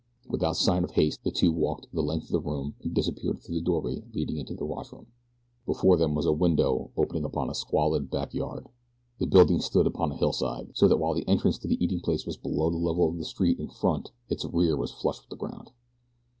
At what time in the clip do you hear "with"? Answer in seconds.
15.19-15.29